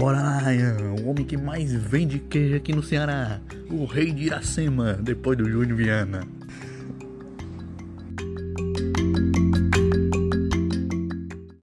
[0.00, 3.38] Bora lá, Ryan, o homem que mais vende queijo aqui no Ceará,
[3.70, 6.22] o rei de Iracema, depois do Júnior Viana.